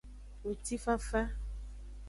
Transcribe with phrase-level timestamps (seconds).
[0.43, 1.21] Ngutifafa.